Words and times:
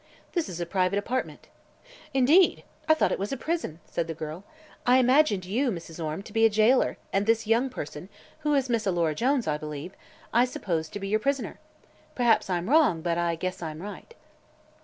"This 0.33 0.49
is 0.49 0.59
a 0.59 0.65
private 0.65 0.97
apartment." 0.97 1.47
"Indeed! 2.11 2.63
I 2.89 2.95
thought 2.95 3.11
it 3.11 3.19
was 3.19 3.31
a 3.31 3.37
prison," 3.37 3.79
said 3.85 4.07
the 4.07 4.15
girl. 4.15 4.43
"I 4.83 4.97
imagined 4.97 5.45
you, 5.45 5.69
Mrs. 5.69 6.03
Orme, 6.03 6.23
to 6.23 6.33
be 6.33 6.43
a 6.43 6.49
jailer, 6.49 6.97
and 7.13 7.27
this 7.27 7.45
young 7.45 7.69
person 7.69 8.09
who 8.39 8.55
is 8.55 8.67
Miss 8.67 8.87
Alora 8.87 9.13
Jones, 9.13 9.47
I 9.47 9.59
believe 9.59 9.93
I 10.33 10.45
supposed 10.45 10.91
to 10.93 10.99
be 10.99 11.07
your 11.09 11.19
prisoner. 11.19 11.59
Perhaps 12.15 12.49
I'm 12.49 12.67
wrong, 12.67 13.03
but 13.03 13.19
I 13.19 13.35
guess 13.35 13.61
I'm 13.61 13.79
right." 13.79 14.15